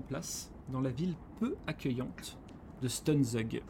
[0.00, 2.38] place dans la ville peu accueillante
[2.80, 3.62] de Stunzug.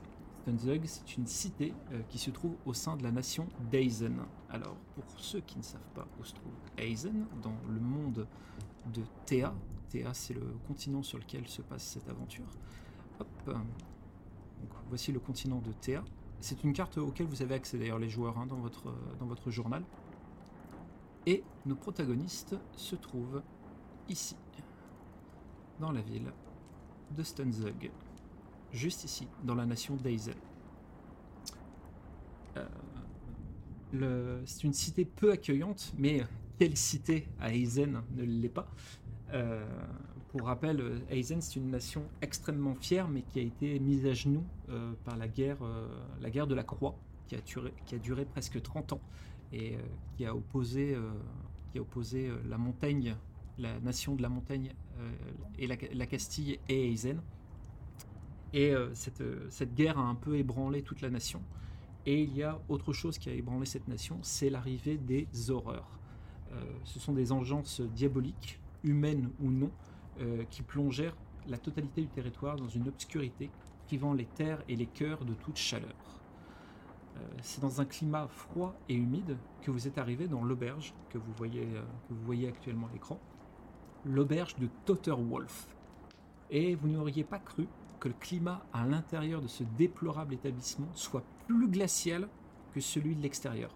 [0.43, 4.21] Stunzug, c'est une cité euh, qui se trouve au sein de la nation d'Aizen.
[4.51, 8.27] Alors, pour ceux qui ne savent pas où se trouve Aizen, dans le monde
[8.93, 9.55] de Théa,
[9.89, 12.47] Théa c'est le continent sur lequel se passe cette aventure.
[13.20, 13.57] Hop.
[14.89, 16.03] Voici le continent de Théa.
[16.41, 19.51] C'est une carte auquel vous avez accès d'ailleurs les joueurs hein, dans, votre, dans votre
[19.51, 19.84] journal.
[21.27, 23.42] Et nos protagonistes se trouvent
[24.09, 24.36] ici,
[25.83, 26.33] dans la ville
[27.11, 27.91] de Stunzug,
[28.72, 30.36] juste ici, dans la nation d'Aizen.
[33.94, 36.22] Euh, c'est une cité peu accueillante, mais
[36.56, 38.69] quelle cité à Aizen ne l'est pas
[39.34, 39.64] Euh,
[40.28, 44.44] Pour rappel, Aizen c'est une nation extrêmement fière, mais qui a été mise à genoux
[44.69, 45.89] euh, par la guerre, euh,
[46.20, 46.96] la guerre de la Croix,
[47.27, 49.00] qui a, duré, qui a duré presque 30 ans
[49.52, 49.77] et
[50.17, 50.96] qui a opposé,
[51.70, 53.14] qui a opposé la montagne,
[53.58, 55.11] la nation de la montagne euh,
[55.58, 57.20] et la, Castille et Aizen.
[58.53, 61.42] Et euh, cette, euh, cette guerre a un peu ébranlé toute la nation.
[62.05, 65.98] Et il y a autre chose qui a ébranlé cette nation, c'est l'arrivée des horreurs.
[66.84, 69.70] Ce sont des engences diaboliques, humaines ou non,
[70.50, 73.50] qui plongèrent la totalité du territoire dans une obscurité,
[73.86, 75.95] privant les terres et les cœurs de toute chaleur.
[77.41, 81.33] C'est dans un climat froid et humide que vous êtes arrivé dans l'auberge que vous
[81.34, 83.20] que vous voyez actuellement à l'écran,
[84.05, 85.68] l'auberge de Totterwolf.
[86.51, 87.67] Et vous n'auriez pas cru
[88.01, 92.29] que le climat à l'intérieur de ce déplorable établissement soit plus glacial
[92.74, 93.70] que celui de l'extérieur.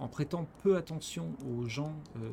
[0.00, 2.30] En prêtant peu attention aux gens euh,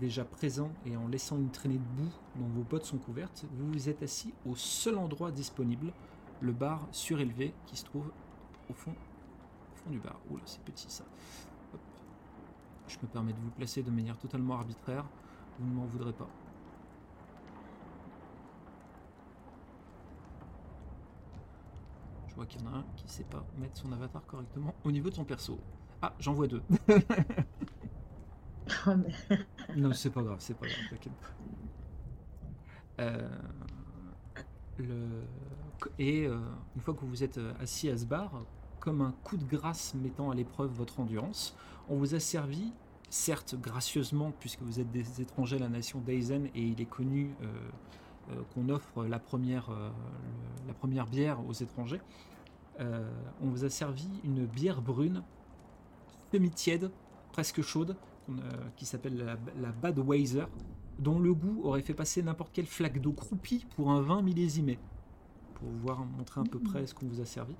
[0.00, 3.72] déjà présents et en laissant une traînée de boue dont vos bottes sont couvertes, vous
[3.72, 5.92] vous êtes assis au seul endroit disponible,
[6.40, 8.10] le bar surélevé qui se trouve
[8.70, 8.94] au fond,
[9.90, 10.18] du bar.
[10.30, 11.04] Oula, c'est petit ça.
[12.88, 15.04] Je me permets de vous placer de manière totalement arbitraire,
[15.58, 16.28] vous ne m'en voudrez pas.
[22.28, 24.90] Je vois qu'il y en a un qui sait pas mettre son avatar correctement au
[24.90, 25.58] niveau de son perso.
[26.02, 26.62] Ah, j'en vois deux.
[28.86, 29.38] Oh, mais-
[29.76, 31.12] Non, c'est pas grave, c'est pas grave, t'inquiète
[32.96, 33.02] pas.
[33.02, 33.28] Euh,
[34.78, 35.22] le-
[35.98, 36.38] Et euh,
[36.74, 38.42] une fois que vous vous êtes euh, assis à ce bar,
[38.80, 41.54] comme un coup de grâce mettant à l'épreuve votre endurance,
[41.90, 42.72] on vous a servi,
[43.14, 47.30] certes gracieusement, puisque vous êtes des étrangers à la nation d'Aizen et il est connu
[47.42, 47.46] euh,
[48.30, 52.00] euh, qu'on offre la première, euh, le- la première bière aux étrangers,
[52.80, 53.08] euh,
[53.40, 55.22] on vous a servi une bière brune,
[56.32, 56.90] semi-tiède,
[57.32, 57.96] presque chaude,
[58.76, 60.46] qui s'appelle la, la Badweiser,
[60.98, 64.78] dont le goût aurait fait passer n'importe quelle flaque d'eau croupie pour un vin millésimé.
[65.54, 67.54] Pour vous voir montrer à peu près ce qu'on vous a servi.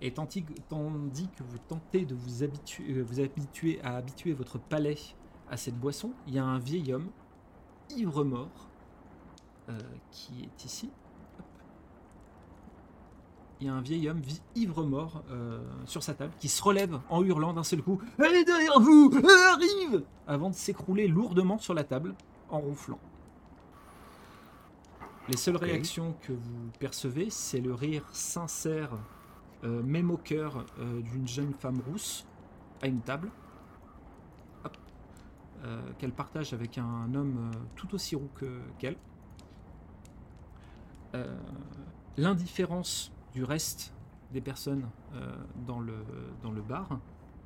[0.00, 4.98] Et tandis, tandis que vous tentez de vous habituer, vous habituer à habituer votre palais
[5.48, 7.08] à cette boisson, il y a un vieil homme,
[7.90, 8.68] ivre-mort,
[9.68, 9.78] euh,
[10.10, 10.90] qui est ici.
[11.38, 11.44] Hop.
[13.60, 16.98] Il y a un vieil homme vi- ivre-mort euh, sur sa table qui se relève
[17.08, 21.56] en hurlant d'un seul coup Elle est derrière vous Elle arrive avant de s'écrouler lourdement
[21.58, 22.14] sur la table
[22.50, 22.98] en ronflant.
[25.28, 28.98] Les seules réactions que vous percevez, c'est le rire sincère, euh,
[29.68, 32.26] même au cœur, euh, d'une jeune femme rousse
[32.82, 33.30] à une table.
[35.64, 38.96] Euh, qu'elle partage avec un homme euh, tout aussi roux que- qu'elle.
[41.14, 41.38] Euh,
[42.18, 43.94] L'indifférence du reste
[44.30, 45.34] des personnes euh,
[45.66, 45.94] dans, le,
[46.42, 47.00] dans le bar,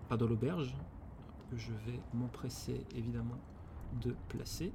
[0.09, 0.75] pas dans l'auberge,
[1.51, 3.39] que je vais m'empresser évidemment
[4.03, 4.73] de placer.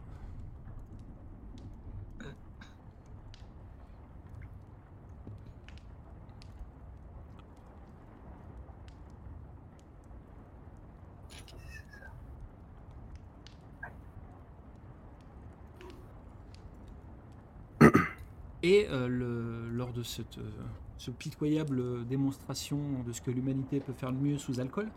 [18.64, 24.12] Et euh, le- lors de cette euh, pitoyable démonstration de ce que l'humanité peut faire
[24.12, 24.90] de mieux sous alcool,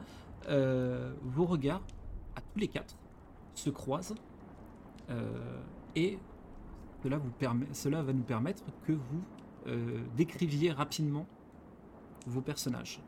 [0.49, 1.83] euh, vos regards,
[2.37, 2.97] à tous les quatre,
[3.55, 4.15] se croisent
[5.95, 6.19] et
[7.03, 9.23] cela, va nous permettre que vous
[10.17, 11.27] décriviez rapidement
[12.27, 13.01] vos personnages.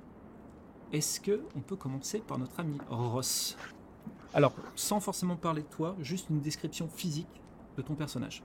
[0.93, 3.57] Est-ce que on peut commencer par notre ami Ross?
[4.33, 7.43] Alors, sans forcément parler de toi, juste une description physique
[7.77, 8.43] de ton personnage.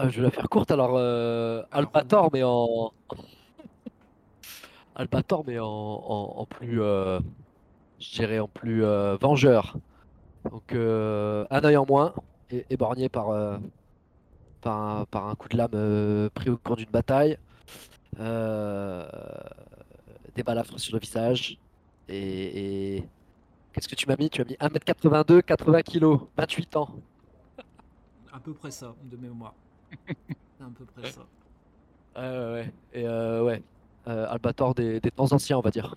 [0.00, 0.94] Euh, je vais la faire courte alors.
[0.96, 2.92] euh, Albator, mais en.
[4.94, 6.82] Albator, mais en, en, plus.
[6.82, 7.20] euh,
[7.98, 9.76] je dirais en plus euh, vengeur.
[10.50, 12.14] Donc, euh, un œil en moins,
[12.50, 13.26] é- éborgné par,
[14.60, 17.38] par, un, par un coup de lame pris au cours d'une bataille.
[20.34, 21.58] Des balafres sur le visage.
[22.08, 22.96] Et.
[22.96, 23.08] et-
[23.72, 24.28] Qu'est-ce que tu m'as mis?
[24.28, 26.90] Tu m'as mis 1m82, 80 kg, 28 ans.
[28.30, 29.54] à peu près ça, de mémoire.
[30.58, 31.28] C'est à peu près ça.
[32.16, 32.74] Ouais, ouais, ouais.
[32.92, 33.62] Et euh, ouais,
[34.08, 35.94] euh, Albator des, des temps anciens, on va dire.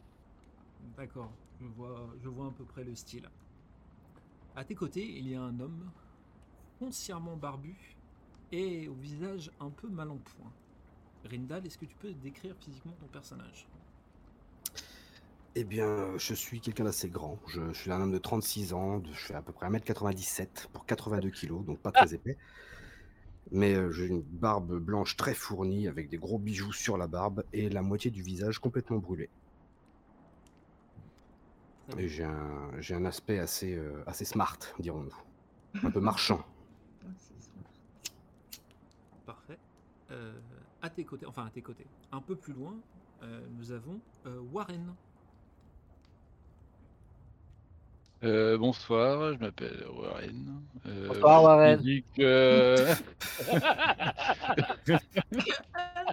[0.95, 3.29] D'accord, je vois, je vois à peu près le style.
[4.55, 5.91] À tes côtés, il y a un homme
[6.79, 7.97] foncièrement barbu
[8.51, 10.53] et au visage un peu mal en point.
[11.25, 13.69] Rindal, est-ce que tu peux décrire physiquement ton personnage?
[15.55, 17.39] Eh bien, je suis quelqu'un d'assez grand.
[17.47, 18.99] Je, je suis un homme de 36 ans.
[18.99, 22.37] de- Je fais à peu près 1m97 pour 82 kg, donc pas très épais.
[23.51, 27.43] Mais euh, j'ai une barbe blanche très fournie avec des gros bijoux sur la barbe
[27.53, 29.29] et la moitié du visage complètement brûlé.
[31.89, 35.15] Très Et j'ai un, j'ai un aspect assez, euh, assez smart, dirons-nous.
[35.83, 36.43] Un peu marchand.
[39.25, 39.59] Parfait.
[40.11, 40.33] Euh,
[40.81, 42.75] à tes côtés, enfin à tes côtés, un peu plus loin,
[43.23, 44.93] euh, nous avons euh, Warren.
[48.23, 50.61] Euh, bonsoir, je m'appelle Warren.
[50.87, 52.01] Euh, Bonsoir, je Warren.
[52.17, 52.95] que-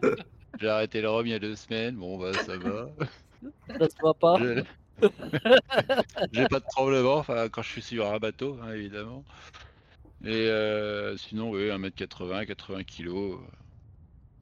[0.60, 2.88] J'ai arrêté le rhum il y a deux semaines, bon bah ça va.
[3.78, 4.36] Ça se voit pas.
[4.38, 4.62] Je-
[6.32, 9.24] J'ai pas de tremblement, enfin quand je suis sur un bateau, hein, évidemment.
[10.24, 13.08] Et euh, sinon, oui, 1m80, 80 kg.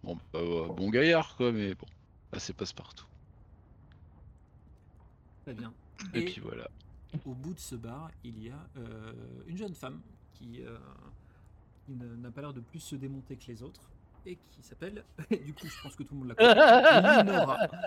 [0.03, 0.41] Bon, bah,
[0.77, 1.87] bon gaillard quoi, mais bon,
[2.33, 3.07] ça c'est passe-partout.
[5.45, 5.73] Très bien.
[6.15, 6.69] Et, Et puis voilà.
[7.25, 9.13] Au bout de ce bar, il y a euh,
[9.47, 10.01] une jeune femme
[10.35, 10.79] qui, euh,
[11.85, 13.91] qui n'a pas l'air de plus se démonter que les autres
[14.27, 17.83] et qui s'appelle, du coup je pense que tout le monde la connaît.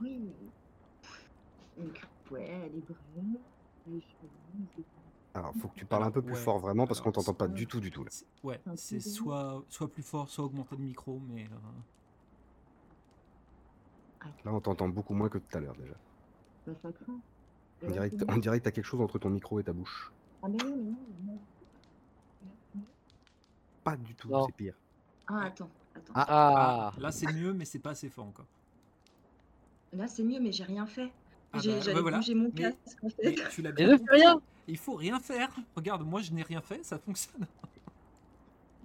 [0.00, 0.32] Oui.
[1.76, 3.38] Donc, ouais, elle est brune.
[5.34, 7.48] Alors, faut que tu parles un peu plus Ouais, fort vraiment parce qu'on t'entend pas
[7.48, 8.10] du tout, du tout là.
[8.42, 11.56] Ouais, c'est de- soit, soit plus fort, soit augmenter le micro, mais euh,
[14.44, 15.94] Là, on t'entend beaucoup moins que tout à l'heure déjà.
[16.66, 17.20] Bah, ça craint.
[17.82, 20.12] On dirait, que on dirait t'as quelque chose entre ton micro et ta bouche.
[20.42, 21.38] Ah, mais non, mais non.
[23.82, 24.46] Pas du tout, Non.
[24.46, 24.74] c'est pire.
[25.26, 26.12] Ah, attends, attends.
[26.14, 28.46] Ah, là c'est mieux, mais c'est pas assez fort encore.
[29.92, 31.12] Là, c'est mieux, mais j'ai rien fait.
[31.52, 32.16] Ah J'ai- bah, J'avais ouais, voilà.
[32.18, 33.48] bougé mon Mais- casque, en Mais fait.
[33.50, 34.20] tu l'as bien compris.
[34.20, 34.40] rien.
[34.66, 35.54] Il faut rien faire.
[35.76, 37.46] Regarde, moi je n'ai rien fait, ça fonctionne.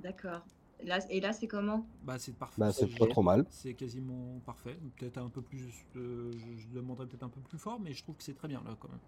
[0.03, 0.41] D'accord.
[0.83, 1.85] Là, et là, c'est comment?
[2.03, 2.61] Bah c'est parfait.
[2.61, 3.45] Bah, c'est pas trop mal.
[3.49, 4.77] C'est quasiment parfait.
[4.97, 5.85] Peut-être un peu plus.
[5.95, 8.47] euh, je, je demanderais peut-être un peu plus fort, mais je trouve que c'est très
[8.47, 8.99] bien là quand même.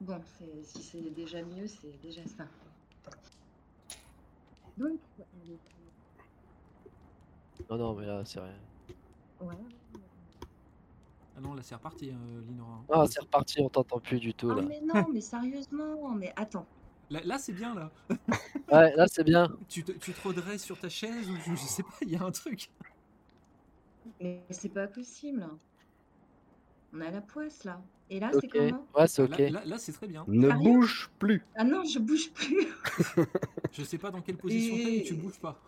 [0.00, 2.46] Bon, c'est- si c'est déjà mieux, c'est déjà ça.
[4.76, 5.00] Donc,
[7.70, 8.52] Non, non, mais là, c'est rien.
[9.40, 9.56] ouais.
[11.36, 12.84] Ah non, là c'est reparti, euh, Linora.
[12.90, 14.62] Ah, c'est reparti, on t'entend plus du tout Ah, là.
[14.62, 16.66] mais non, mais sérieusement, mais attends.
[17.10, 17.92] Là, là, c'est bien là.
[18.72, 19.48] Ouais, là, c'est bien.
[19.68, 22.16] Tu te, tu te redresses sur ta chaise ou je, je sais pas, il y
[22.16, 22.68] a un truc.
[24.20, 25.48] Mais c'est pas possible.
[26.92, 27.80] On a la poisse là.
[28.10, 28.88] Et là, c'est comment?
[28.94, 29.52] Ouais, c'est Là, ok.
[29.52, 30.24] là, là, c'est très bien.
[30.28, 32.66] Ne bouge plus Ah non, je bouge plus.
[33.72, 35.60] Je sais pas dans quelle position t'es, mais tu bouges pas.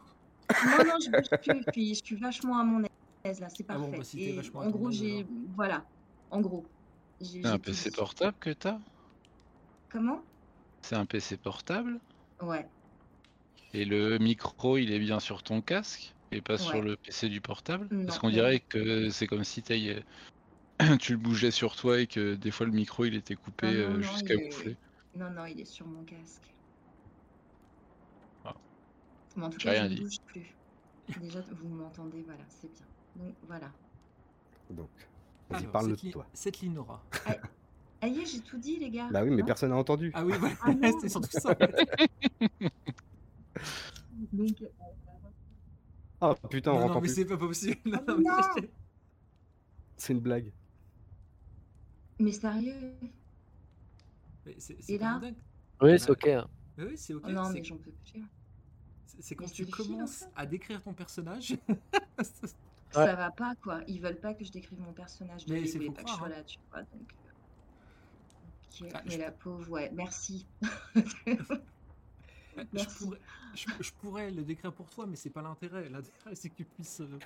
[0.65, 1.65] non, non, je bouge plus.
[1.73, 2.83] Puis je suis vachement à mon
[3.25, 3.99] aise là, c'est Ah bon, parfait.
[3.99, 5.27] bah, si Et vachement en gros, j'ai.
[5.55, 5.85] Voilà.
[6.31, 6.67] En gros.
[7.21, 8.79] J'ai- un j'ai tout PC portable que t'as
[9.91, 10.23] Comment?
[10.89, 12.01] C'est un PC portable
[12.41, 12.67] Ouais.
[13.75, 17.43] Et le micro, il est bien sur ton casque et pas sur le PC du
[17.43, 17.89] portable?
[17.91, 20.03] Non, Parce qu'on dirait que c'est comme si t'ailles-
[20.99, 23.73] tu le bougeais sur toi et que des fois le micro il était coupé Non,
[23.91, 24.77] non, euh, jusqu'à il est- gonfler.
[25.15, 26.55] Non, non, il est sur mon casque.
[28.47, 28.55] Ah.
[29.37, 30.01] Mais en tout J'ai cas, rien je ne dit.
[30.05, 30.55] bouge plus.
[31.21, 32.87] Déjà, vous m'entendez, voilà, c'est bien.
[33.17, 33.71] Donc voilà.
[34.71, 34.89] Donc,
[35.51, 36.27] vas-y, Alors, parle de toi.
[36.33, 37.05] Cette Linora.
[38.01, 39.09] Ah, y est, j'ai tout dit, les gars.
[39.11, 40.13] Bah oui, mais Non personne n'a entendu.
[40.15, 40.99] Ah oui, voilà, Ah non.
[41.01, 41.55] c'est surtout ça.
[44.33, 44.67] Donc, euh,
[46.21, 47.79] Oh putain, on non, non, entend mais c'est pas possible.
[47.85, 48.69] Non, Ah, non, non.
[49.97, 50.53] c'est- une blague.
[52.19, 52.93] mais sérieux?
[54.47, 54.57] Mais
[54.89, 55.35] Et là dingue.
[55.81, 56.27] Oui, c'est ok.
[56.29, 56.49] hein.
[56.79, 57.23] Oui, oui, c'est ok.
[57.27, 58.23] Oh Non, mais j'en peux plus.
[59.21, 61.57] c'est quand Mais tu commences à décrire ton personnage.
[62.91, 63.81] Ça va pas, quoi.
[63.87, 65.47] Ils veulent pas que je décrive mon personnage.
[65.49, 66.31] Mais c'est pas que je sois hein.
[66.31, 66.81] là, tu vois.
[66.83, 67.13] Donc,
[68.95, 69.91] Ah, mais je- la pauvre, ouais.
[69.95, 70.47] Merci.
[70.95, 73.19] je, pourrais,
[73.55, 75.89] je, je pourrais le décrire pour toi, mais c'est pas l'intérêt.
[75.89, 77.19] L'intérêt, c'est que tu puisses euh,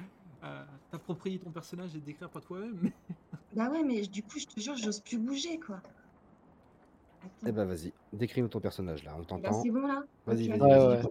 [0.45, 2.79] euh, t'approprier ton personnage et le décrire par toi-même.
[2.83, 2.93] Mais-
[3.57, 5.81] bah ouais, mais du coup, je te jure, j'ose plus bouger, quoi.
[7.25, 7.47] Attends.
[7.47, 9.63] Eh bah vas-y, décris-nous ton personnage là, on Là, t'entend.
[9.63, 11.03] c'est bon, là Vas-y, vas-y, Ouais,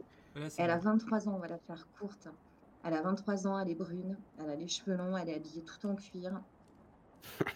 [0.42, 0.50] ouais.
[0.58, 0.84] Elle a bon.
[0.84, 2.28] 23 ans, on va la faire courte.
[2.84, 5.64] Elle a 23 ans, elle est brune, elle a les cheveux longs, elle est habillée
[5.64, 6.42] tout en cuir.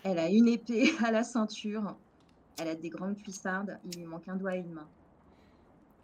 [0.04, 1.98] Elle a une épée à la ceinture.
[2.60, 4.88] Elle a des grandes cuissardes, il lui manque un doigt et une main.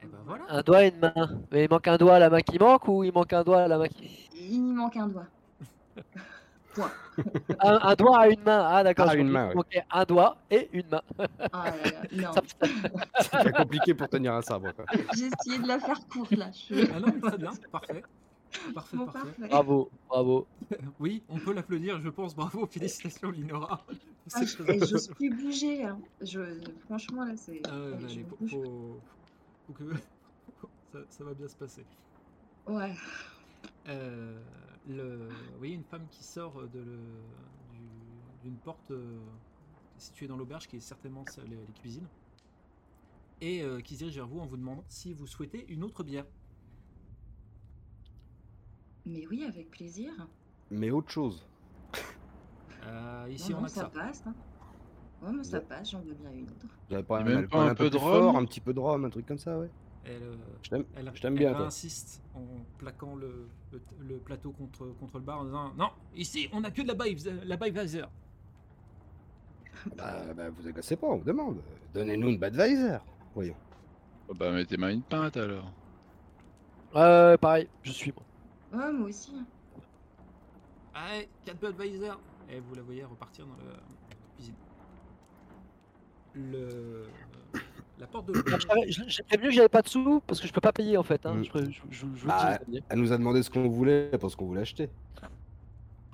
[0.04, 0.44] Et ben voilà.
[0.50, 1.14] Un doigt et une main.
[1.52, 3.62] Mais il manque un doigt à la main qui manque ou il manque un doigt
[3.62, 4.30] à la main qui.
[4.34, 5.28] Il lui manque un doigt.
[6.74, 6.92] Point.
[7.60, 8.66] Un, un doigt à une main.
[8.70, 9.08] Ah d'accord.
[9.10, 9.56] Ah, une main, ouais.
[9.58, 11.02] Ok, un doigt et une main.
[11.52, 12.32] Ah là là,
[13.20, 14.72] C'est très compliqué pour tenir un sabre.
[15.14, 16.50] J'ai essayé de la faire courte là.
[16.54, 16.86] Je...
[16.94, 18.04] Ah non, mais très bien, parfait.
[18.74, 19.28] Parfait, Bon, parfait.
[19.28, 19.48] parfait.
[19.48, 20.48] Bravo, bravo.
[21.00, 22.36] Oui, on peut l'applaudir, je pense.
[22.36, 23.86] Bravo, félicitations, Linora.
[24.34, 25.14] Ah, je- très eh, J'ose intéressant.
[25.14, 25.98] plus bouger là.
[26.22, 26.60] Je...
[26.86, 27.54] Franchement là, c'est.
[27.54, 28.52] Ouais, allez, je allez, me faut, bouge.
[28.52, 29.00] faut-
[29.68, 29.94] faut que...
[30.92, 31.86] ça, ça va bien se passer.
[32.68, 32.94] Ouais.
[33.88, 34.40] Euh,
[34.88, 35.28] le...
[35.30, 37.00] Vous voyez une femme qui sort de le-
[38.44, 39.20] d'une porte euh,
[39.98, 42.08] située dans l'auberge, qui est certainement les, les cuisines,
[43.40, 46.04] et euh, qui se dirige vers vous en vous demandant si vous souhaitez une autre
[46.04, 46.26] bière.
[49.06, 50.12] Mais oui, avec plaisir.
[50.70, 51.46] Mais autre chose.
[52.86, 53.88] Euh, ici, non, on non, a ça ça.
[53.90, 54.24] passe.
[54.28, 54.34] hein.
[55.22, 55.66] Ouais, mais ça Ouais.
[55.66, 57.04] passe, j'en veux bien une autre.
[57.06, 58.74] Pas un même alcool pas un un peu peu de rhum fort, un petit peu
[58.74, 59.70] de rhum, un truc comme ça, ouais.
[60.04, 60.86] Elle, euh, Je t'aime.
[60.96, 61.68] elle, je t'aime elle bien, toi.
[61.68, 62.42] insiste en
[62.80, 66.72] plaquant le, le, le plateau contre, contre le bar en disant Non, ici, on a
[66.72, 67.34] que de la Budweiser.
[67.46, 68.06] La Budweiser.
[69.98, 71.62] Bah, bah, vous agacez pas, on vous demande.
[71.94, 72.98] Donnez-nous une Budweiser.
[73.34, 73.56] Voyons.
[74.28, 75.72] Oh, bah mettez-moi une pinte alors.
[76.96, 78.24] Euh, pareil, je suis moi.
[78.74, 79.34] Ouais, moi aussi.
[80.94, 82.12] Allez, 4 Budweiser.
[82.50, 83.78] Et vous la voyez repartir dans la
[84.36, 84.56] cuisine.
[86.34, 87.06] Le...
[88.00, 88.34] La porte de
[88.88, 91.24] J'ai prévenu que j'avais pas de sous parce que je peux pas payer en fait.
[91.26, 91.36] Hein.
[91.36, 91.44] Mm.
[91.44, 92.60] Je, pré- je, je- je vous le Bah.
[92.90, 94.90] Elle nous a demandé ce qu'on voulait parce qu'on voulait acheter.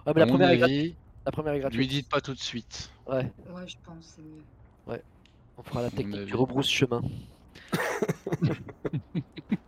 [0.06, 0.80] Ouais, mais la première, est gratuite.
[0.80, 0.96] avis,
[1.26, 1.80] la première est gratuite.
[1.80, 2.92] lui dites pas tout de suite.
[3.08, 5.02] Ouais, Ouais, je pense, c'est mieux.
[5.58, 7.02] on fera la technique du rebrousse chemin.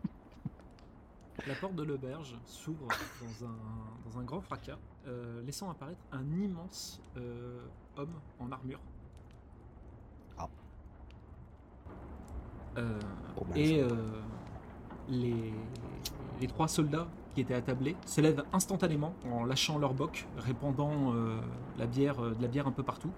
[1.49, 3.55] La porte de l'auberge s'ouvre dans un,
[4.05, 4.77] dans un grand fracas,
[5.07, 7.57] euh, laissant apparaître un immense euh,
[7.97, 8.79] homme en armure.
[10.37, 10.47] Ah.
[12.77, 12.99] Euh,
[13.47, 13.89] ben, et euh,
[15.07, 15.51] les,
[16.39, 21.41] les trois soldats qui étaient attablés se lèvent instantanément en lâchant leur boc, répandant euh,
[21.79, 23.11] la bière, euh, de la bière un peu partout.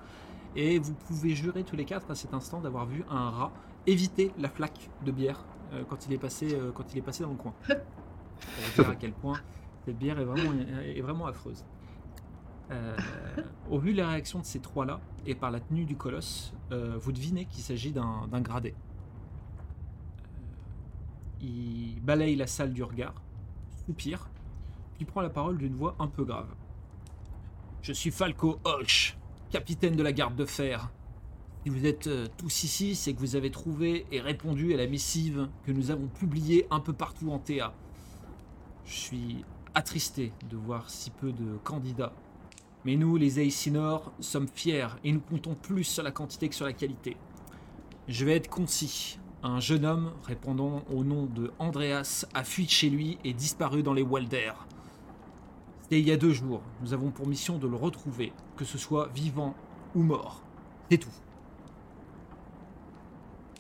[0.55, 3.51] Et vous pouvez jurer tous les quatre à cet instant d'avoir vu un rat
[3.88, 7.23] éviter la flaque de bière euh, quand, il est passé, euh, quand il est passé
[7.23, 7.53] dans le coin.
[8.41, 9.39] Pour dire à quel point
[9.86, 11.65] cette bière est vraiment, affreuse.
[12.71, 12.95] Euh,
[13.69, 16.98] au vu de la réaction de ces trois-là, et par la tenue du colosse, euh,
[17.00, 18.74] vous devinez qu'il s'agit d'un gradé.
[20.36, 20.41] Euh,
[21.41, 23.15] il balaye la salle du regard,
[23.86, 24.29] soupire,
[24.95, 26.53] puis prend la parole d'une voix un peu grave.
[27.81, 29.17] Je suis Falco Holsch,
[29.50, 30.91] capitaine de la garde de fer.
[31.63, 35.50] Si vous êtes tous ici, c'est que vous avez trouvé et répondu à la missive
[35.65, 37.74] que nous avons publiée un peu partout en TA.
[38.85, 42.13] Je suis attristé de voir si peu de candidats.
[42.83, 46.65] Mais nous, les Aisinor, sommes fiers et nous comptons plus sur la quantité que sur
[46.65, 47.15] la qualité.
[48.07, 49.19] Je vais être concis.
[49.43, 53.83] Un jeune homme répondant au nom de Andreas a fui de chez lui et disparu
[53.83, 54.51] dans les Walder.
[55.83, 56.61] C'était il y a deux jours.
[56.81, 59.55] Nous avons pour mission de le retrouver, que ce soit vivant
[59.95, 60.41] ou mort.
[60.89, 61.09] C'est tout.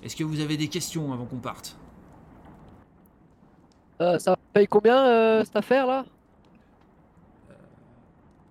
[0.03, 1.77] Est-ce que vous avez des questions avant qu'on parte?
[4.01, 6.05] Euh, ça paye combien euh, cette affaire là?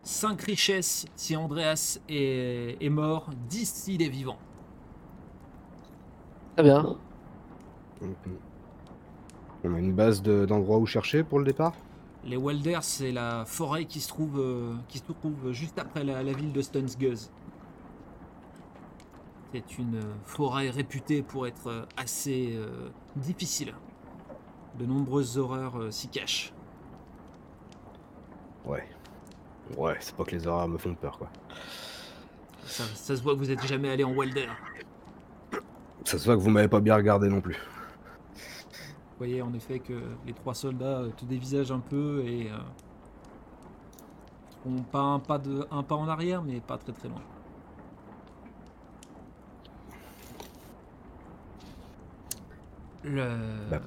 [0.03, 4.39] 5 richesses si Andreas est, est mort, 10 s'il est vivant.
[6.57, 6.97] Très bien.
[8.01, 8.15] Mhm.
[9.65, 11.75] On a une base de- d'endroits où chercher pour le départ?
[12.25, 16.23] Les Welders, c'est la forêt qui se trouve, euh, qui se trouve juste après la,
[16.23, 17.31] la ville de Stuntsguz.
[19.53, 23.75] C'est une euh, forêt réputée pour être euh, assez euh, difficile.
[24.81, 26.55] De nombreuses horreurs euh, s'y cachent.
[28.65, 28.89] Ouais.
[29.77, 31.29] Ouais, c'est pas que les horreurs me font peur, quoi.
[32.65, 34.49] Ça, ça se voit que vous n'êtes jamais allé en Welder.
[36.05, 37.57] Ça se voit que vous m'avez pas bien regardé non plus.
[38.35, 42.57] Vous voyez en effet que les trois soldats euh, te dévisagent un peu et euh,
[44.65, 47.21] font pas un pas, de, un pas en arrière, mais pas très très loin.
[53.05, 53.29] Le,
[53.71, 53.81] Bah.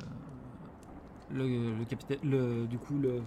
[1.31, 2.19] Le, capitaine,
[2.67, 3.19] du coup, euh,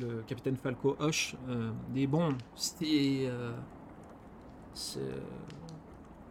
[0.00, 3.52] le, capitaine Falco Hoche euh, dit bon, c'est, euh,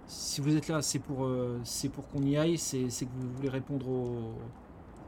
[0.05, 1.29] si vous êtes là, c'est pour,
[1.63, 4.33] c'est pour qu'on y aille, c'est, que vous voulez répondre au,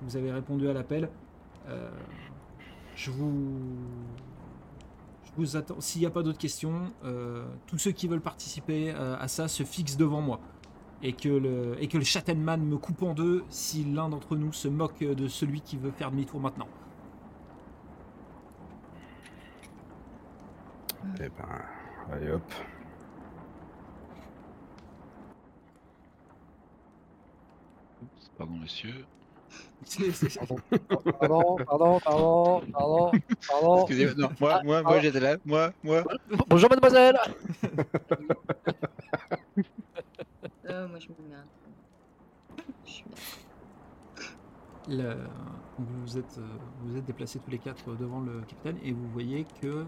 [0.01, 1.09] vous avez répondu à l'appel.
[2.95, 3.77] Je vous,
[5.55, 5.79] attends.
[5.79, 6.91] S'il n'y a pas d'autres questions,
[7.65, 10.39] tous ceux qui veulent participer à ça se fixent devant moi.
[11.03, 14.67] Et que le, et que le me coupe en deux si l'un d'entre nous se
[14.67, 16.67] moque de celui qui veut faire demi-tour maintenant.
[21.15, 21.31] Eh ben,
[22.11, 22.41] allez hop.
[28.01, 29.05] Oups, Pardon, monsieur.
[30.39, 30.55] Pardon,
[31.19, 33.11] pardon, pardon, pardon,
[33.47, 33.81] pardon.
[33.81, 34.99] Excusez-moi, non, moi, moi, moi ah.
[34.99, 36.03] j'étais là, moi, moi.
[36.47, 37.17] Bonjour mademoiselle.
[44.89, 45.27] Euh,
[45.77, 46.47] vous êtes euh,
[46.81, 49.85] vous êtes déplacés tous les quatre devant le capitaine et vous voyez que euh,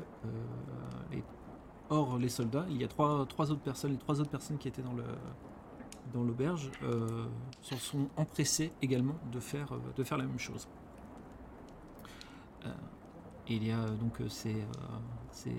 [1.12, 1.24] les-
[1.89, 4.84] hors les soldats, il y a trois, autres personnes, les trois autres personnes qui étaient
[6.13, 7.25] dans l'auberge euh,
[7.62, 10.67] s'en sont empressées également de faire euh, la même chose.
[12.65, 12.74] Euh,
[13.48, 15.51] il y a euh, donc euh, ces, euh,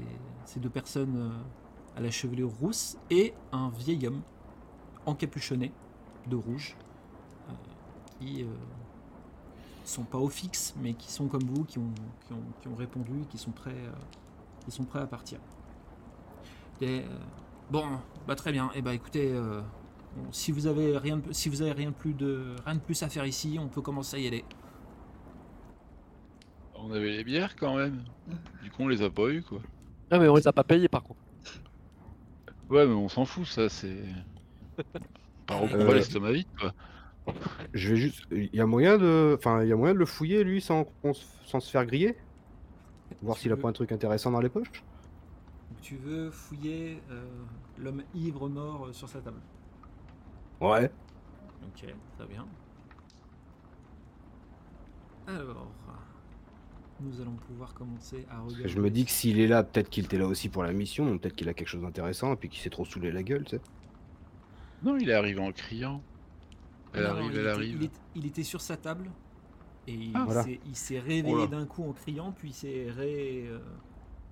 [0.45, 4.23] ces, deux personnes euh, à la chevelure rousse et un vieil homme
[5.07, 5.73] encapuchonné
[6.29, 6.77] de rouge
[7.49, 7.53] euh,
[8.19, 8.47] qui euh,
[9.85, 11.93] sont pas au fixe, mais qui sont comme vous, qui ont,
[12.27, 13.93] qui ont, qui ont répondu, et qui sont prêts, euh,
[14.65, 15.39] qui sont prêts à partir.
[16.81, 17.03] Et, euh,
[17.71, 17.85] bon,
[18.27, 18.71] bah très bien.
[18.75, 19.61] Et bah écoutez, euh,
[20.17, 22.81] bon, si vous avez rien, de, si vous avez rien de plus de, rien de
[22.81, 24.45] plus à faire ici, on peut commencer à y aller.
[26.75, 28.05] On avait les bières quand même.
[28.63, 29.61] Du coup, on les a pas eu quoi.
[30.11, 31.21] Ah mais on les a pas payés par contre.
[32.69, 34.05] Ouais, mais on s'en fout, ça, c'est.
[35.47, 36.73] Par au Euh, l'estomac vide quoi.
[37.73, 38.27] Je vais juste.
[38.31, 39.35] Il y a moyen de.
[39.39, 40.87] Enfin, il y a moyen de le fouiller lui sans,
[41.45, 42.17] sans se faire griller?
[43.23, 44.83] Voir s'il a pas un truc intéressant dans les poches?
[45.81, 47.25] Tu veux fouiller euh,
[47.79, 49.41] l'homme ivre mort euh, sur sa table.
[50.61, 50.91] Ouais.
[51.63, 51.87] Ok,
[52.19, 52.47] très bien.
[55.27, 55.69] Alors,
[57.01, 58.69] nous allons pouvoir commencer à regarder.
[58.69, 61.19] Je me dis que s'il est là, peut-être qu'il était là aussi pour la mission,
[61.19, 63.57] peut-être qu'il a quelque chose d'intéressant et puis qu'il s'est trop saoulé la gueule, tu
[63.57, 63.63] sais.
[64.83, 66.03] Non, il est arrivé en criant.
[66.93, 67.77] Elle Non, non, arrive, il elle était- arrive.
[67.81, 69.11] Il, est- il était sur sa table
[69.87, 70.23] et il Ah.
[70.25, 70.43] Voilà.
[70.45, 73.45] s'est- il s'est réveillé Oh d'un coup en criant, puis il s'est ré.
[73.49, 73.59] euh,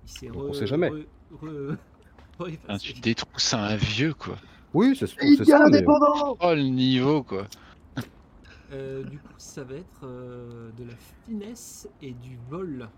[0.05, 0.89] il s'est Donc, on re- sait jamais.
[0.89, 1.05] re-
[1.41, 1.77] re-
[2.39, 4.35] re- Hein, tu détrousses un vieux quoi.
[4.73, 5.83] Oui, ça se trouve, c'est ça, mais...
[5.87, 7.47] Oh le niveau quoi.
[8.71, 12.89] Euh, du coup, ça va être euh, de la finesse et du vol,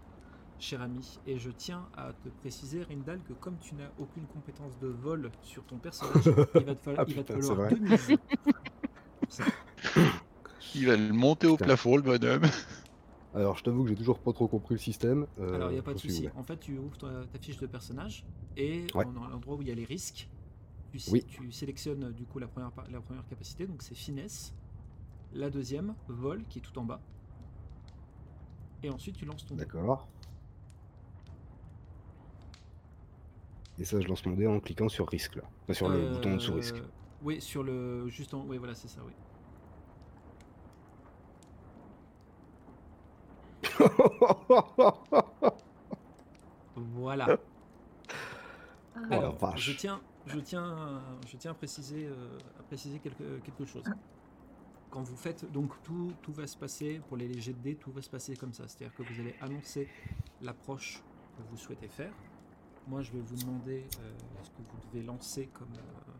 [0.59, 1.19] cher ami.
[1.25, 5.31] Et je tiens à te préciser, Rindal, que comme tu n'as aucune compétence de vol
[5.41, 6.23] sur ton personnage,
[6.55, 8.17] il va te, fall- Ah, il va putain, falloir deux mises.
[10.75, 11.65] Il va le monter au Putain.
[11.65, 12.43] plafond le bonhomme.
[13.33, 15.27] Alors, je t'avoue que j'ai toujours pas trop compris le système.
[15.39, 16.29] euh, Alors, il n'y a pas de souci.
[16.35, 19.03] En fait, tu ouvres ta, ta fiche de personnage et Ouais.
[19.05, 20.29] dans l'endroit où il y a les risques,
[20.91, 21.25] tu, sé- Oui.
[21.27, 24.53] tu sélectionnes du coup la première, la première capacité, donc c'est finesse.
[25.33, 27.01] La deuxième, vol, qui est tout en bas.
[28.83, 29.65] Et ensuite, tu lances ton dé.
[29.65, 30.07] D'accord.
[33.77, 35.43] Et ça, je lance mon dé en cliquant sur risque, là.
[35.63, 36.75] Enfin, sur le bouton en dessous risque.
[36.77, 36.87] Euh,
[37.21, 38.07] Oui, sur le.
[38.07, 38.45] Juste en.
[38.45, 39.13] Oui, voilà, c'est ça, oui.
[46.75, 47.27] Voilà.
[47.29, 53.39] Ah, Oh Alors, je tiens, je tiens, je tiens à préciser, euh, à préciser quelque,
[53.39, 53.83] quelque chose.
[54.89, 57.91] Quand vous faites, donc tout, tout va se passer pour les légers de dés, tout
[57.91, 58.63] va se passer comme ça.
[58.67, 59.89] C'est-à-dire que vous allez annoncer
[60.41, 61.03] l'approche
[61.37, 62.13] que vous souhaitez faire.
[62.87, 64.11] Moi, je vais vous demander euh,
[64.43, 66.11] ce que vous devez lancer comme, euh,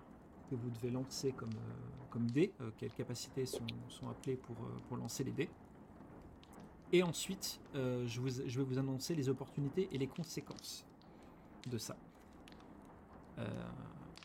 [0.50, 4.56] que vous devez lancer comme, euh, comme dés, quelles capacités sont, sont appelées pour,
[4.88, 5.50] pour lancer les dés.
[6.92, 10.86] Et ensuite, euh, je, vous, je vais vous annoncer les opportunités et les conséquences
[11.70, 11.96] de ça.
[13.38, 13.48] Euh,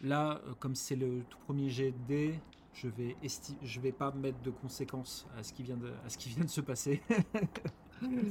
[0.02, 2.40] là, comme c'est le tout premier jet de dés,
[2.72, 6.08] je vais esti- je vais pas mettre de conséquences à ce qui vient de, à
[6.08, 7.02] ce qui vient de se passer.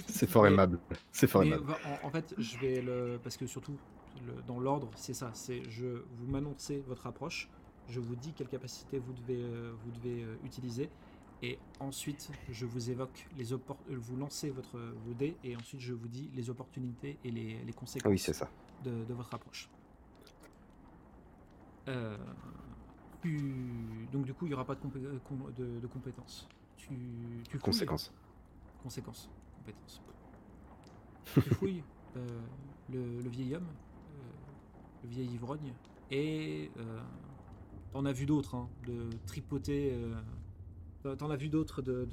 [0.08, 0.80] C'est fort aimable.
[1.12, 1.76] C'est fort aimable.
[2.04, 3.78] en fait, je vais le parce que surtout
[4.26, 5.32] le- dans l'ordre, c'est ça.
[5.34, 7.50] C'est je vous m'annoncez votre approche,
[7.88, 10.90] je vous dis quelle capacité vous devez euh, vous devez euh, utiliser,
[11.42, 15.80] et ensuite je vous évoque les oppor- euh, vous lancez votre vos dés et ensuite
[15.82, 18.50] je vous dis les opportunités et les, les conséquences Ah oui, c'est ça.
[18.84, 19.70] de, de votre approche.
[21.88, 22.18] Euh,
[23.22, 26.48] tu- donc du coup, il n'y aura pas de, compé- com- de- de compétences.
[26.78, 26.94] Tu, tu
[27.52, 28.14] fouilles- Conséquence.
[28.84, 29.30] Conséquences.
[29.58, 30.02] Compétences.
[31.34, 31.84] tu fouilles
[32.92, 33.68] le, le vieil homme,
[35.04, 35.74] le vieil ivrogne,
[36.12, 37.00] et euh,
[37.92, 39.94] t'en as vu d'autres, hein, de tripoter.
[39.94, 42.08] euh, t'en- as vu d'autres de,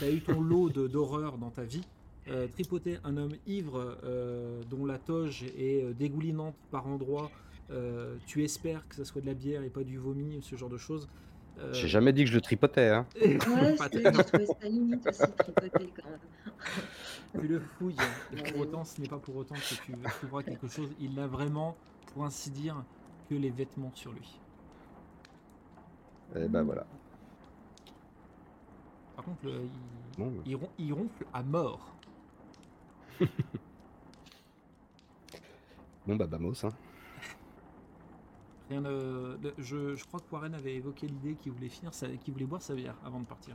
[0.00, 1.82] T'as eu ton lot d'horreur dans ta vie.
[2.28, 7.30] Euh, tripoter un homme ivre euh, dont la toge est euh, dégoulinante par endroits.
[7.70, 10.68] euh, tu espères que ça soit de la bière et pas du vomi, ce genre
[10.70, 11.08] de choses.
[11.58, 13.06] Euh, J'ai jamais dit que je le tripotais, hein.
[13.20, 16.20] Ouais, je limite aussi, tripoter quand même.
[17.40, 17.96] tu le fouilles.
[18.32, 20.90] Et pour autant, ce n'est pas pour autant que tu trouveras quelque chose.
[21.00, 21.76] Il n'a vraiment,
[22.12, 22.84] pour ainsi dire,
[23.30, 24.38] que les vêtements sur lui.
[26.34, 26.86] Et bah voilà.
[29.14, 31.80] Par contre, le- il, Bon, il ron- il ronfle à mort.
[36.06, 36.70] Bon bah Bamos, hein.
[38.68, 42.08] Rien de- de- je, je crois que Warren avait évoqué l'idée qu'il voulait finir, sa-
[42.08, 43.54] qu'il voulait boire sa bière avant de partir.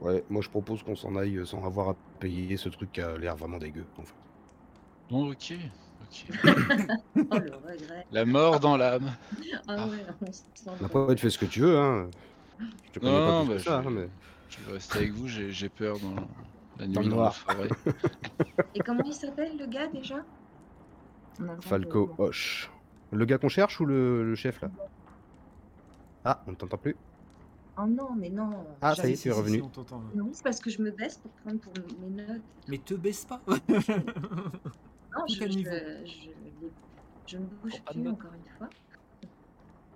[0.00, 3.16] Ouais, moi je propose qu'on s'en aille sans avoir à payer ce truc qui a
[3.18, 3.84] l'air vraiment dégueu.
[3.98, 4.14] En fait.
[5.10, 5.54] Bon, ok.
[6.02, 6.26] ok.
[7.16, 8.06] Oh le regret.
[8.10, 9.10] La mort dans l'âme.
[9.68, 10.04] Ah ouais,
[10.66, 11.06] on pas.
[11.06, 12.08] pas tu fais ce que tu veux, hein.
[12.58, 14.08] Je te connais Non, pas bah, ça, je- hein, mais...
[14.48, 16.14] Je vais rester avec vous, j'ai j'ai peur dans
[16.78, 17.36] la nuit Dans dans, le la noir.
[17.36, 17.68] forêt.
[18.74, 20.24] Et comment il s'appelle le gars déjà?
[21.60, 22.70] Falco Hoche.
[23.12, 24.70] Le gars qu'on cherche ou le, le chef là?
[26.24, 26.96] Ah, on ne t'entend plus
[27.78, 28.50] Oh non, mais non.
[28.80, 29.56] Ah, ça y est, Si, tu es si, si, revenu.
[29.58, 30.02] si, on t'entend.
[30.14, 32.42] Non, c'est parce que je me baisse pour prendre pour mes notes.
[32.68, 33.54] Mais te baisse pas Non,
[35.28, 35.70] je, à je, niveau.
[36.04, 36.66] je,
[37.26, 38.68] je ne bouge plus encore une fois.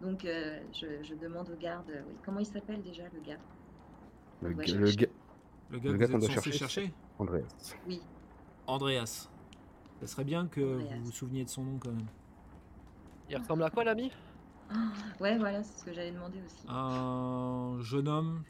[0.00, 3.38] Donc euh, je, je demande au garde, euh, oui, comment il s'appelle déjà le gars?
[4.42, 5.07] Le, le gars...
[5.70, 6.94] Le gars qu'on êtes doit censé chercher, chercher?
[7.18, 7.77] Andreas.
[7.87, 8.03] Oui,
[8.66, 9.31] Andreas.
[10.00, 10.96] Ça serait bien que Andreas.
[10.98, 12.07] vous vous souveniez de son nom quand même.
[13.31, 14.11] Il ressemble à quoi l'ami?
[14.71, 16.65] Ah, ouais, voilà, c'est ce que j'avais demandé aussi.
[16.69, 18.43] Un jeune homme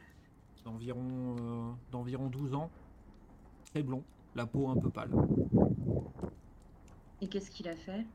[0.64, 2.70] d'environ euh, d'environ 12 ans,
[3.66, 4.02] très blond,
[4.34, 5.10] la peau un peu pâle.
[7.20, 8.06] Et qu'est-ce qu'il a fait?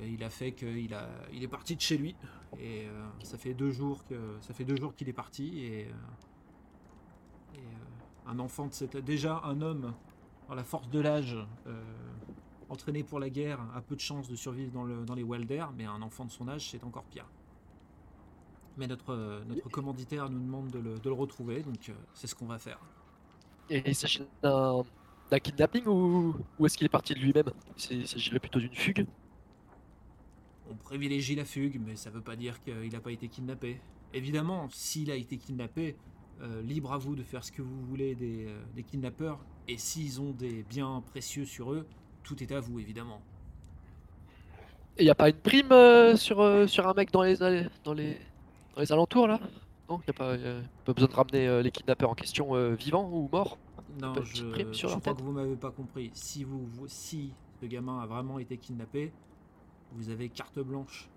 [0.00, 2.14] Et il a fait qu'il a, il est parti de chez lui.
[2.58, 5.58] Et euh, ça fait deux jours que, ça fait deux jours qu'il est parti.
[5.60, 9.94] Et, euh, et, euh, un enfant de cette, déjà un homme
[10.48, 11.82] dans la force de l'âge, euh,
[12.68, 15.66] entraîné pour la guerre, a peu de chances de survivre dans, le, dans les Wilder,
[15.76, 17.26] mais un enfant de son âge, c'est encore pire.
[18.76, 22.26] Mais notre, euh, notre commanditaire nous demande de le, de le retrouver, donc euh, c'est
[22.26, 22.78] ce qu'on va faire.
[23.70, 27.50] Et il s'agit d'un kidnapping ou, ou est-ce qu'il est parti de lui-même?
[27.90, 29.06] Il s'agirait plutôt d'une fugue?
[30.70, 33.80] On privilégie la fugue, mais ça veut pas dire qu'il n'a pas été kidnappé.
[34.12, 35.96] Évidemment, s'il a été kidnappé,
[36.42, 39.78] euh, libre à vous de faire ce que vous voulez des, euh, des kidnappeurs, et
[39.78, 41.86] s'ils ont des biens précieux sur eux,
[42.26, 43.20] tout est à vous, évidemment.
[44.98, 47.48] Et il a pas une prime euh, sur, euh, sur un mec dans les, dans
[47.48, 49.38] les, dans les alentours là?
[49.88, 52.14] Non, il n'y a pas, y a pas besoin de ramener euh, les kidnappeurs en
[52.14, 53.58] question vivants ou morts?
[54.00, 55.16] Non, Pas je, prime sur je crois tête?
[55.18, 56.10] que vous m'avez pas compris.
[56.14, 59.12] Si, vous, vous- si ce gamin a vraiment été kidnappé,
[59.92, 61.08] vous avez carte blanche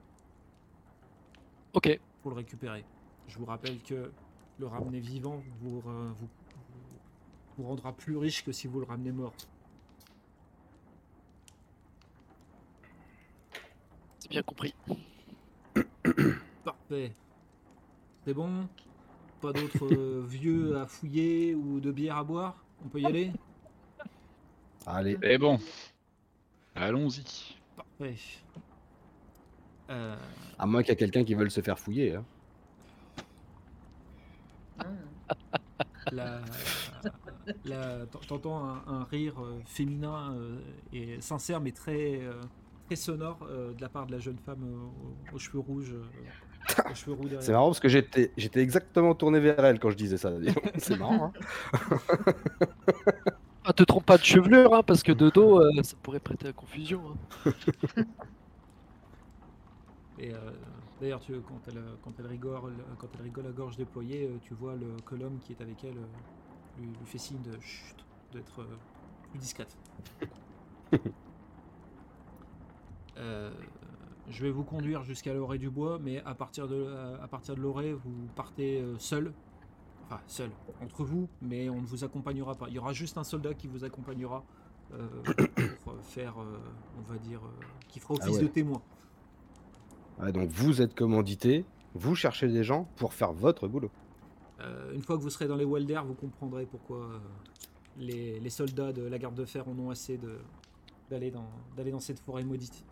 [1.73, 2.83] Ok, pour le récupérer.
[3.27, 4.11] Je vous rappelle que
[4.59, 6.27] le ramener vivant vous, vous,
[7.57, 9.33] vous rendra plus riche que si vous le ramenez mort.
[14.29, 14.73] C'est bien compris.
[16.63, 17.13] Parfait.
[18.25, 18.67] C'est bon?
[19.41, 22.63] Pas d'autres euh, vieux à fouiller ou de bière à boire?
[22.85, 23.31] On peut y aller?
[24.85, 25.59] Allez, Mais bon,
[26.75, 27.57] allons-y.
[27.75, 28.15] Parfait.
[29.89, 30.15] Euh,
[30.57, 32.15] à moins qu'il y ait quelqu'un qui veuille se faire fouiller.
[32.15, 32.25] Hein.
[34.79, 34.85] Ah.
[36.11, 36.41] la,
[37.65, 40.59] la- t'en- T'entends un, un rire euh, féminin euh,
[40.93, 42.41] et sincère mais très, euh,
[42.89, 44.75] très sonore euh, de la part de la jeune femme euh,
[45.31, 45.93] aux, aux cheveux rouges.
[45.93, 46.03] euh,
[46.89, 47.43] aux cheveux roux derrière.
[47.43, 50.31] C'est marrant parce que j'étais j'étais exactement tourné vers elle quand je disais ça.
[50.77, 51.25] C'est marrant.
[51.25, 51.33] Hein
[53.63, 56.47] Ah, te trompe pas de chevelure, hein, parce que de dos, euh, ça pourrait prêter
[56.47, 57.01] à confusion.
[57.11, 57.17] hein.
[60.17, 60.51] Et euh,
[60.99, 64.75] d'ailleurs, tu, quand, elle, quand, elle rigole, quand elle rigole à gorge déployée, tu vois
[64.75, 65.97] le, que l'homme qui est avec elle
[66.77, 68.79] lui, lui fait signe de chut, d'être euh,
[69.31, 69.77] plus discrète.
[73.17, 73.51] Euh,
[74.29, 76.87] je vais vous conduire jusqu'à l'orée du bois, mais à partir de,
[77.21, 79.33] à partir de l'orée, vous partez euh, seul.
[80.05, 80.49] Enfin, seul,
[80.81, 82.67] entre vous, mais on ne vous accompagnera pas.
[82.69, 84.43] Il y aura juste un soldat qui vous accompagnera
[84.93, 85.07] euh,
[85.83, 86.57] pour faire, euh,
[86.97, 87.41] on va dire,
[87.87, 88.43] qui fera Ah office ouais.
[88.43, 88.81] de témoin.
[90.33, 93.91] Donc vous êtes commandité, vous cherchez des gens pour faire votre boulot.
[94.93, 97.09] Une fois que vous serez dans les Wilder, vous comprendrez pourquoi
[97.97, 100.19] les, les soldats de la garde de fer en ont assez
[101.09, 102.83] d'aller dans d'aller dans cette forêt maudite.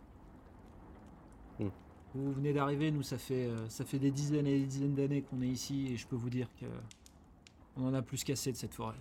[2.14, 5.22] Vous venez d'arriver, nous ça fait euh, ça fait des dizaines et des dizaines d'années
[5.22, 6.66] qu'on est ici et je peux vous dire que
[7.76, 8.94] on en a plus qu'assez de cette forêt.